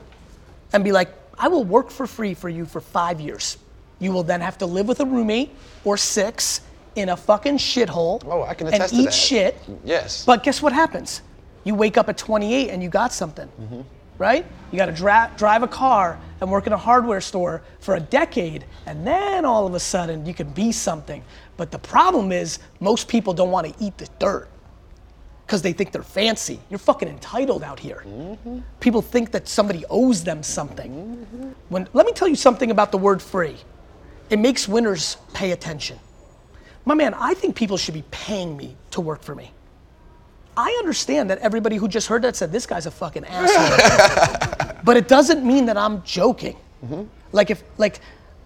and 0.72 0.84
be 0.84 0.92
like, 0.92 1.10
I 1.40 1.48
will 1.48 1.64
work 1.64 1.90
for 1.90 2.06
free 2.06 2.36
for 2.36 2.48
you 2.48 2.66
for 2.66 2.80
five 2.80 3.20
years. 3.20 3.58
You 4.00 4.12
will 4.12 4.24
then 4.24 4.42
have 4.42 4.58
to 4.60 4.66
live 4.66 4.88
with 4.88 5.00
a 5.00 5.06
roommate 5.06 5.52
or 5.84 5.98
six 5.98 6.62
in 6.96 7.10
a 7.10 7.18
fucking 7.18 7.58
shithole 7.58 8.24
Oh, 8.26 8.44
I 8.44 8.54
can 8.54 8.68
and 8.68 8.76
attest 8.76 8.94
to 8.94 9.00
eat 9.00 9.06
that. 9.06 9.14
shit. 9.14 9.58
Yes. 9.84 10.26
But 10.26 10.44
guess 10.44 10.62
what 10.62 10.74
happens? 10.74 11.22
You 11.64 11.76
wake 11.76 11.98
up 11.98 12.10
at 12.10 12.18
28 12.18 12.70
and 12.70 12.82
you 12.82 12.90
got 12.90 13.12
something, 13.14 13.48
Mm-hmm. 13.62 13.82
right? 14.18 14.46
You 14.72 14.78
got 14.78 14.88
to 14.88 14.92
dra- 14.92 15.32
drive 15.38 15.64
a 15.64 15.68
car 15.68 16.20
and 16.42 16.52
work 16.52 16.68
in 16.68 16.74
a 16.74 16.78
hardware 16.78 17.22
store 17.22 17.62
for 17.80 17.96
a 17.96 18.00
decade, 18.00 18.66
and 18.86 19.06
then 19.06 19.46
all 19.46 19.66
of 19.66 19.74
a 19.74 19.80
sudden 19.80 20.26
you 20.26 20.34
can 20.34 20.50
be 20.52 20.72
something. 20.72 21.24
But 21.56 21.72
the 21.72 21.80
problem 21.80 22.32
is, 22.32 22.60
most 22.80 23.08
people 23.08 23.34
don't 23.34 23.50
want 23.52 23.66
to 23.68 23.74
eat 23.84 23.98
the 23.98 24.08
dirt 24.20 24.48
because 25.46 25.62
they 25.62 25.74
think 25.74 25.92
they're 25.92 26.04
fancy. 26.04 26.60
You're 26.70 26.78
fucking 26.80 27.08
entitled 27.08 27.64
out 27.64 27.80
here. 27.80 28.04
People 28.80 29.02
think 29.02 29.32
that 29.32 29.48
somebody 29.48 29.84
owes 29.90 30.24
them 30.24 30.44
something. 30.44 31.56
When, 31.70 31.88
let 31.94 32.06
me 32.06 32.12
tell 32.12 32.28
you 32.28 32.36
something 32.36 32.70
about 32.72 32.92
the 32.92 32.98
word 32.98 33.22
free. 33.22 33.56
It 34.30 34.40
makes 34.40 34.68
winners 34.68 35.18
pay 35.34 35.52
attention. 35.52 36.00
My 36.86 36.96
man, 36.96 37.14
I 37.14 37.34
think 37.34 37.56
people 37.56 37.78
should 37.78 37.94
be 37.94 38.04
paying 38.12 38.56
me 38.56 38.76
to 38.92 39.02
work 39.02 39.22
for 39.22 39.36
me. 39.36 39.52
I 40.56 40.76
understand 40.80 41.30
that 41.30 41.38
everybody 41.40 41.76
who 41.76 41.88
just 41.88 42.08
heard 42.08 42.24
that 42.24 42.36
said 42.36 42.52
this 42.52 42.66
guy's 42.66 42.86
a 42.86 42.92
fucking 42.92 43.26
asshole. 43.26 44.78
but 44.84 44.98
it 44.98 45.08
doesn't 45.08 45.46
mean 45.46 45.66
that 45.68 45.78
I'm 45.78 46.02
joking. 46.04 46.58
Mm-hmm. 46.84 47.04
Like 47.32 47.52
if 47.52 47.64
like 47.78 48.00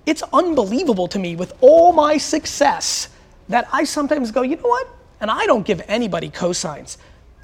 it's 0.06 0.24
unbelievable 0.34 1.08
to 1.08 1.20
me 1.20 1.36
with 1.36 1.54
all 1.62 1.94
my 1.94 2.18
success 2.18 3.10
that 3.50 3.68
I 3.72 3.84
sometimes 3.84 4.32
go, 4.32 4.42
you 4.42 4.56
know 4.56 4.68
what? 4.68 4.88
And 5.22 5.30
I 5.30 5.46
don't 5.46 5.66
give 5.66 5.82
anybody 5.88 6.30
cosigns. 6.30 6.98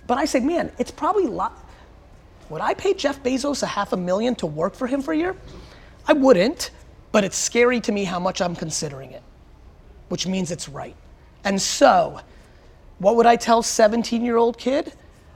But 0.08 0.17
I 0.17 0.25
say, 0.25 0.39
man, 0.39 0.72
it's 0.79 0.91
probably 0.91 1.25
a 1.25 1.29
lot. 1.29 1.58
Would 2.50 2.62
I 2.62 2.74
pay 2.74 2.94
Jeff 2.94 3.22
Bezos 3.22 3.62
a 3.62 3.67
half 3.67 3.94
a 3.94 3.98
million 3.98 4.36
to 4.36 4.48
work 4.48 4.74
for 4.74 4.88
him 4.88 5.01
for 5.01 5.13
a 5.13 5.17
year? 5.17 5.36
I 6.08 6.13
wouldn't, 6.13 6.72
but 7.11 7.23
it's 7.23 7.37
scary 7.37 7.79
to 7.81 7.91
me 7.91 8.03
how 8.03 8.19
much 8.19 8.41
I'm 8.41 8.55
considering 8.55 9.11
it, 9.11 9.23
which 10.09 10.27
means 10.27 10.51
it's 10.51 10.69
right. 10.69 10.95
And 11.43 11.61
so, 11.61 12.19
what 12.99 13.15
would 13.15 13.25
I 13.25 13.35
tell 13.35 13.61
17 13.63 14.23
year 14.23 14.37
old 14.37 14.57
kid? 14.57 14.93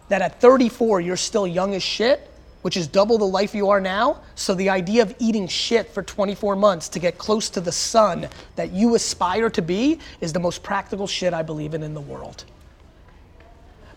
That 0.10 0.22
at 0.22 0.42
34 0.42 1.02
you're 1.02 1.16
still 1.16 1.48
young 1.48 1.74
as 1.74 1.84
shit, 1.84 2.30
which 2.64 2.76
is 2.76 2.88
double 2.88 3.18
the 3.18 3.26
life 3.26 3.56
you 3.56 3.70
are 3.70 3.80
now. 3.80 4.22
So 4.36 4.54
the 4.54 4.70
idea 4.70 5.04
of 5.04 5.16
eating 5.20 5.48
shit 5.48 5.90
for 5.90 6.04
24 6.04 6.56
months 6.56 6.90
to 6.90 7.00
get 7.00 7.18
close 7.18 7.50
to 7.52 7.62
the 7.62 7.72
sun 7.72 8.28
that 8.56 8.72
you 8.72 8.96
aspire 8.96 9.50
to 9.52 9.62
be 9.62 10.00
is 10.20 10.34
the 10.34 10.40
most 10.40 10.64
practical 10.64 11.08
shit 11.08 11.34
I 11.34 11.44
believe 11.44 11.74
in 11.74 11.84
in 11.84 11.94
the 11.94 12.02
world. 12.02 12.44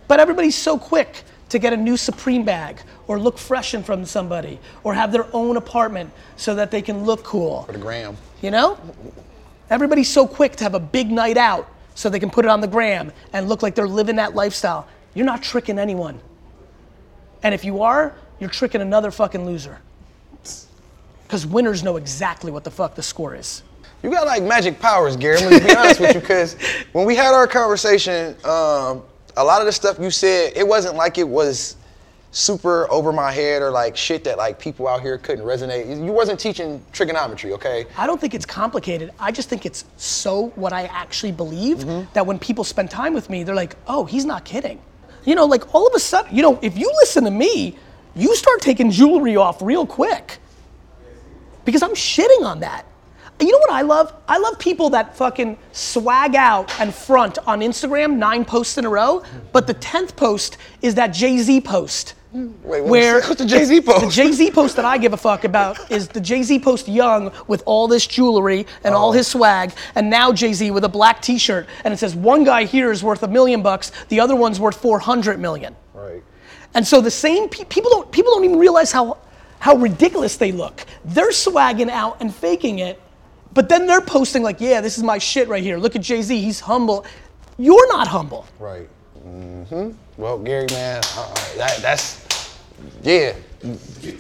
But 0.07 0.21
everybody's 0.21 0.57
so 0.57 0.79
quick 0.79 1.25
to 1.49 1.59
get 1.59 1.73
a 1.73 1.77
new 1.77 1.97
Supreme 1.97 2.45
bag 2.45 2.81
or 3.07 3.19
look 3.19 3.39
fresh 3.39 3.75
in 3.75 3.83
front 3.83 4.03
of 4.03 4.09
somebody 4.09 4.59
or 4.83 4.95
have 4.95 5.13
their 5.13 5.27
own 5.35 5.57
apartment 5.57 6.11
so 6.37 6.55
that 6.55 6.71
they 6.71 6.83
can 6.83 7.05
look 7.05 7.23
cool. 7.23 7.63
For 7.63 7.73
the 7.73 7.79
gram. 7.79 8.17
You 8.43 8.51
know? 8.51 8.79
Everybody's 9.71 10.11
so 10.11 10.27
quick 10.27 10.57
to 10.57 10.65
have 10.65 10.75
a 10.75 10.81
big 10.81 11.11
night 11.11 11.37
out 11.37 11.69
so 11.95 12.09
they 12.09 12.19
can 12.19 12.31
put 12.31 12.45
it 12.45 12.49
on 12.49 12.61
the 12.61 12.67
gram 12.67 13.13
and 13.33 13.49
look 13.49 13.63
like 13.63 13.75
they're 13.75 13.89
living 13.89 14.17
that 14.17 14.35
lifestyle. 14.35 14.87
You're 15.15 15.27
not 15.27 15.43
tricking 15.43 15.79
anyone. 15.79 16.21
And 17.43 17.55
if 17.55 17.65
you 17.65 17.83
are, 17.83 18.15
you're 18.41 18.51
tricking 18.51 18.81
another 18.81 19.11
fucking 19.11 19.45
loser. 19.47 19.79
Because 21.23 21.47
winners 21.47 21.83
know 21.83 21.97
exactly 21.97 22.51
what 22.51 22.65
the 22.65 22.71
fuck 22.71 22.95
the 22.95 23.03
score 23.03 23.35
is. 23.35 23.63
You 24.03 24.11
got 24.11 24.27
like 24.27 24.43
magic 24.43 24.79
powers, 24.81 25.17
Gary. 25.17 25.39
I'm 25.39 25.51
gonna 25.51 25.65
be 25.65 25.75
honest 25.75 26.01
with 26.01 26.15
you, 26.15 26.21
because 26.21 26.57
when 26.93 27.07
we 27.07 27.17
had 27.17 27.33
our 27.33 27.47
conversation, 27.47 28.37
um, 28.45 29.03
a 29.37 29.45
lot 29.45 29.61
of 29.61 29.67
the 29.67 29.73
stuff 29.73 29.99
you 29.99 30.11
said, 30.11 30.53
it 30.57 30.67
wasn't 30.67 30.97
like 30.97 31.19
it 31.19 31.29
was 31.29 31.77
super 32.31 32.91
over 32.91 33.13
my 33.13 33.31
head 33.31 33.63
or 33.63 33.71
like 33.71 33.97
shit 33.97 34.25
that 34.25 34.37
like 34.37 34.59
people 34.59 34.89
out 34.89 35.01
here 35.01 35.17
couldn't 35.19 35.45
resonate. 35.45 36.05
You 36.05 36.13
wasn't 36.13 36.41
teaching 36.41 36.85
trigonometry, 36.93 37.53
okay? 37.53 37.87
I 37.97 38.07
don't 38.07 38.21
think 38.21 38.35
it's 38.35 38.45
complicated. 38.47 39.13
I 39.21 39.31
just 39.31 39.49
think 39.49 39.65
it's 39.65 39.85
so 39.97 40.49
what 40.57 40.73
I 40.73 40.85
actually 40.87 41.31
believe 41.31 41.79
mm-hmm. 41.79 42.13
that 42.13 42.27
when 42.27 42.39
people 42.39 42.65
spend 42.65 42.91
time 42.91 43.15
with 43.15 43.31
me, 43.31 43.45
they're 43.45 43.55
like, 43.55 43.77
oh, 43.87 44.05
he's 44.05 44.25
not 44.25 44.45
kidding. 44.45 44.81
You 45.25 45.37
know, 45.37 45.47
like 45.47 45.75
all 45.75 45.87
of 45.87 45.95
a 45.95 46.01
sudden, 46.01 46.35
you 46.35 46.43
know, 46.43 46.59
if 46.61 46.77
you 46.77 46.93
listen 47.01 47.25
to 47.25 47.31
me, 47.31 47.77
you 48.17 48.35
start 48.35 48.61
taking 48.61 48.91
jewelry 48.91 49.37
off 49.37 49.63
real 49.63 49.87
quick. 49.87 50.39
Because 51.65 51.83
I'm 51.83 51.95
shitting 51.95 52.43
on 52.43 52.61
that. 52.61 52.85
You 53.41 53.51
know 53.51 53.59
what 53.59 53.73
I 53.73 53.83
love? 53.83 54.15
I 54.29 54.39
love 54.39 54.59
people 54.59 54.91
that 54.91 55.17
fucking 55.17 55.59
swag 55.73 56.35
out 56.37 56.71
and 56.81 56.95
front 56.95 57.39
on 57.47 57.61
Instagram 57.61 58.17
nine 58.17 58.45
posts 58.45 58.79
in 58.79 58.85
a 58.85 58.89
row, 58.89 59.23
but 59.53 59.67
the 59.67 59.75
10th 59.75 60.15
post 60.17 60.57
is 60.83 60.95
that 60.95 61.09
Jay 61.09 61.39
Z 61.39 61.61
post. 61.63 62.15
Wait, 62.33 62.57
what 62.65 62.85
where 62.85 63.21
what's 63.23 63.37
the 63.37 63.47
Jay-Z 63.47 63.81
post? 63.83 64.05
The 64.07 64.11
Jay 64.11 64.33
Z 64.33 64.51
post 64.51 64.75
that 64.75 64.85
I 64.85 64.99
give 64.99 65.13
a 65.13 65.17
fuck 65.17 65.45
about 65.45 65.89
is 65.93 66.09
the 66.09 66.21
Jay 66.21 66.43
Z 66.43 66.59
post 66.59 66.89
young 66.89 67.31
with 67.47 67.63
all 67.65 67.87
this 67.87 68.09
jewelry 68.09 68.67
and 68.83 68.93
Oh. 68.93 68.99
all 68.99 69.13
his 69.13 69.29
swag, 69.29 69.73
and 69.95 70.11
now 70.11 70.33
Jay 70.33 70.53
Z 70.53 70.73
with 70.73 70.83
a 70.83 70.89
black 70.89 71.23
T-shirt, 71.23 71.69
and 71.85 71.95
it 71.95 71.97
says 71.99 72.17
one 72.17 72.43
guy 72.43 72.65
here 72.65 72.91
is 72.91 73.05
worth 73.05 73.23
a 73.23 73.29
million 73.29 73.63
bucks, 73.63 73.93
the 74.09 74.19
other 74.19 74.35
one's 74.35 74.59
worth 74.59 74.77
400 74.83 75.39
million. 75.39 75.77
Right. 75.93 76.25
And 76.75 76.85
so 76.85 77.01
the 77.01 77.11
same 77.11 77.49
pe- 77.49 77.67
people 77.67 77.91
don't 77.91 78.11
people 78.11 78.33
don't 78.33 78.45
even 78.45 78.59
realize 78.59 78.91
how 78.91 79.19
how 79.61 79.77
ridiculous 79.77 80.37
they 80.37 80.51
look. 80.51 80.85
They're 81.05 81.31
swagging 81.31 81.89
out 81.89 82.17
and 82.21 82.35
faking 82.35 82.81
it, 82.81 83.01
but 83.55 83.69
then 83.69 83.87
they're 83.87 84.01
posting 84.01 84.43
like, 84.43 84.61
"Yeah, 84.61 84.81
this 84.81 84.99
is 84.99 85.05
my 85.05 85.19
shit 85.19 85.49
right 85.49 85.63
here. 85.63 85.79
Look 85.79 85.97
at 85.97 86.03
Jay 86.03 86.23
Z. 86.23 86.41
He's 86.41 86.61
humble." 86.61 87.05
You're 87.57 87.87
not 87.89 88.09
humble. 88.09 88.47
Right. 88.59 88.89
Mm-hmm. 89.27 89.93
Well, 90.17 90.39
Gary, 90.39 90.67
man, 90.71 91.01
uh, 91.17 91.35
that, 91.57 91.79
that's 91.81 92.59
yeah, 93.03 93.35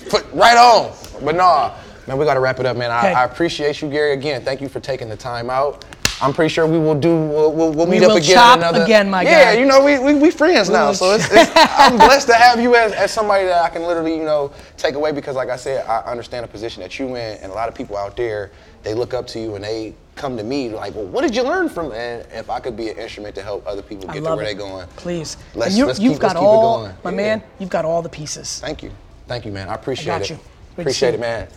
put 0.08 0.24
right 0.32 0.56
on. 0.56 0.92
But 1.24 1.34
nah, 1.34 1.74
man, 2.06 2.16
we 2.16 2.24
gotta 2.24 2.40
wrap 2.40 2.60
it 2.60 2.66
up, 2.66 2.76
man. 2.76 2.90
I, 2.90 2.98
Okay. 3.00 3.12
I 3.12 3.24
appreciate 3.24 3.82
you, 3.82 3.90
Gary. 3.90 4.12
Again, 4.12 4.42
thank 4.44 4.60
you 4.60 4.68
for 4.68 4.80
taking 4.80 5.08
the 5.08 5.16
time 5.16 5.50
out. 5.50 5.84
I'm 6.20 6.32
pretty 6.32 6.52
sure 6.52 6.66
we 6.66 6.78
will 6.78 6.94
do. 6.94 7.08
We'll, 7.10 7.52
we'll, 7.52 7.72
we'll 7.72 7.86
We 7.86 7.98
meet 7.98 8.02
up 8.04 8.10
will 8.10 8.16
again. 8.18 8.34
chop 8.34 8.58
another, 8.58 8.82
again, 8.84 9.10
my 9.10 9.22
yeah, 9.22 9.54
guy. 9.54 9.60
you 9.60 9.66
know, 9.66 9.84
we 9.84 9.98
we, 9.98 10.14
we 10.14 10.30
friends 10.30 10.70
now, 10.70 10.92
so 10.92 11.12
it's, 11.14 11.28
it's, 11.30 11.50
I'm 11.56 11.96
blessed 11.96 12.28
to 12.28 12.34
have 12.34 12.60
you 12.60 12.74
as, 12.76 12.92
as 12.92 13.12
somebody 13.12 13.46
that 13.46 13.62
I 13.62 13.68
can 13.68 13.82
literally, 13.82 14.16
you 14.16 14.24
know, 14.24 14.52
take 14.76 14.94
away 14.94 15.12
because, 15.12 15.34
like 15.36 15.48
I 15.50 15.56
said, 15.56 15.84
I 15.86 16.00
understand 16.02 16.44
the 16.44 16.48
position 16.48 16.82
that 16.82 16.98
you 16.98 17.08
in, 17.16 17.38
and 17.38 17.50
a 17.50 17.54
lot 17.54 17.68
of 17.68 17.74
people 17.74 17.96
out 17.96 18.16
there, 18.16 18.52
they 18.84 18.94
look 18.94 19.12
up 19.14 19.26
to 19.28 19.40
you 19.40 19.54
and 19.56 19.64
they 19.64 19.94
come 20.14 20.36
to 20.36 20.44
me 20.44 20.68
like, 20.70 20.94
well, 20.94 21.06
what 21.06 21.22
did 21.22 21.34
you 21.34 21.42
learn 21.42 21.68
from? 21.68 21.90
And 21.92 22.24
if 22.32 22.48
I 22.48 22.60
could 22.60 22.76
be 22.76 22.90
an 22.90 22.96
instrument 22.98 23.34
to 23.34 23.42
help 23.42 23.66
other 23.66 23.82
people 23.82 24.06
get 24.06 24.22
to 24.22 24.36
where 24.36 24.36
they're 24.44 24.54
going, 24.54 24.86
Please. 24.96 25.36
Let's- 25.54 25.76
you, 25.76 25.86
let's 25.86 25.98
you've 25.98 26.12
keep- 26.14 26.20
got 26.20 26.28
let's 26.28 26.38
keep 26.40 26.42
it 26.44 26.46
all, 26.46 26.82
going. 26.84 26.94
my 27.02 27.10
Yeah. 27.10 27.16
man. 27.16 27.42
You've 27.58 27.70
got 27.70 27.84
all 27.84 28.02
the 28.02 28.08
pieces. 28.08 28.60
Thank 28.60 28.82
you. 28.82 28.92
Thank 29.26 29.44
you, 29.44 29.52
man. 29.52 29.68
I 29.68 29.74
appreciate 29.74 30.06
got 30.06 30.22
it. 30.22 30.30
you. 30.30 30.38
Appreciate 30.78 31.14
it, 31.14 31.20
man. 31.20 31.48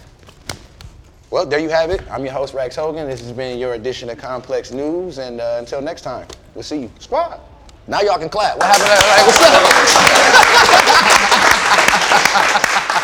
Well, 1.29 1.45
there 1.45 1.59
you 1.59 1.67
have 1.67 1.89
it. 1.89 2.01
I'm 2.09 2.23
your 2.23 2.33
host, 2.33 2.53
Racks 2.53 2.77
Hogan. 2.77 3.05
This 3.05 3.19
has 3.19 3.33
been 3.33 3.59
your 3.59 3.73
edition 3.73 4.09
of 4.09 4.17
Complex 4.17 4.71
News. 4.71 5.17
And 5.17 5.41
uh, 5.41 5.57
until 5.59 5.81
next 5.81 6.03
time, 6.03 6.25
we'll 6.55 6.63
see 6.63 6.83
you. 6.83 6.91
Squad. 6.99 7.41
Now 7.85 7.99
y'all 7.99 8.17
can 8.17 8.29
clap. 8.29 8.57
What 8.57 8.67
happened? 8.67 8.87
What's 9.27 9.41
up? 12.93 13.03